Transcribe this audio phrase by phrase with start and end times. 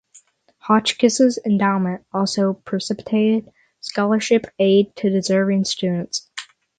[0.57, 3.51] Hotchkiss's endowment also precipitated
[3.81, 6.27] scholarship aid to deserving students.